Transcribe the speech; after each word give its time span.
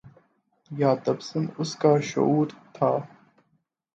یا 0.79 0.91
تبسم 1.03 1.43
اُسکا 1.59 1.93
شعور 2.09 2.47
تھا 2.75 2.91